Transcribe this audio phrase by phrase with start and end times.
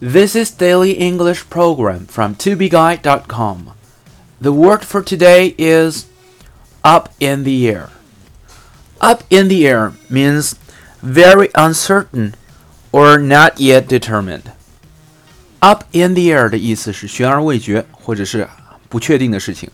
[0.00, 3.72] This is Daily English Program from tobeguide.com.
[4.40, 6.06] The word for today is
[6.82, 7.88] up in the air.
[9.00, 10.56] Up in the air means
[11.02, 12.34] very uncertain
[12.92, 14.52] or not yet determined.
[15.60, 18.48] Up in the air 的意思是悬而未决，或者是
[18.88, 19.70] 不确定的事情。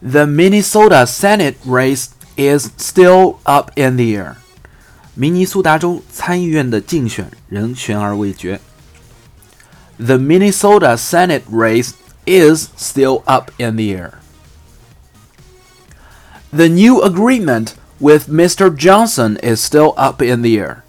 [0.00, 4.34] The Minnesota Senate race is still up in the air.
[5.14, 8.60] 明尼苏达州 参议院的竞选仍悬而未决。
[9.98, 11.92] The Minnesota Senate race
[12.26, 14.12] is still up in the air.
[16.52, 18.70] The new agreement with Mr.
[18.74, 20.82] Johnson is still up in the air.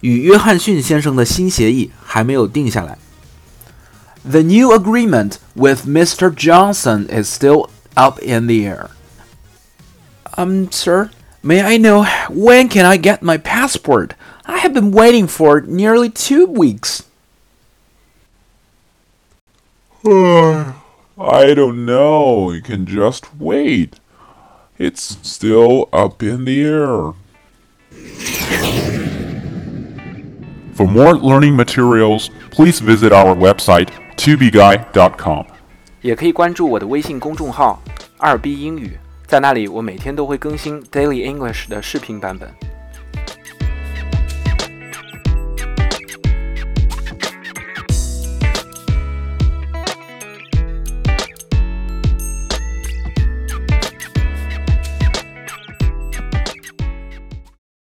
[0.00, 2.98] 与约翰逊先生的新协议还没有定下来。
[4.24, 6.30] The new agreement with Mr.
[6.30, 8.88] Johnson is still up in the air.
[10.36, 11.10] Um, sir,
[11.42, 14.14] May I know when can I get my passport?
[14.44, 17.04] I have been waiting for nearly two weeks.
[20.04, 22.50] I don't know.
[22.52, 24.00] You can just wait.
[24.78, 27.12] It's still up in the air.
[30.74, 35.46] For more learning materials, please visit our website, tubeguy.com.
[36.00, 37.82] 也可以关注我的微信公众号“
[38.18, 38.96] 二 B 英语”。
[39.33, 42.47] 在那里，我每天都会更新 Daily English 的视频版本。